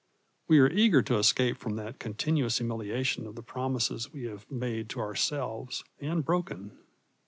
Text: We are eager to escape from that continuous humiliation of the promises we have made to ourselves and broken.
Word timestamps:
We 0.47 0.57
are 0.57 0.67
eager 0.67 1.03
to 1.03 1.19
escape 1.19 1.57
from 1.57 1.75
that 1.75 1.99
continuous 1.99 2.57
humiliation 2.57 3.27
of 3.27 3.35
the 3.35 3.43
promises 3.43 4.11
we 4.11 4.23
have 4.23 4.49
made 4.49 4.89
to 4.89 4.99
ourselves 4.99 5.83
and 5.99 6.25
broken. 6.25 6.75